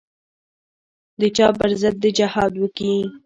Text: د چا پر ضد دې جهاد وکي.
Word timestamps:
د 1.19 1.21
چا 1.35 1.47
پر 1.57 1.71
ضد 1.81 1.95
دې 2.01 2.09
جهاد 2.17 2.53
وکي. 2.57 2.93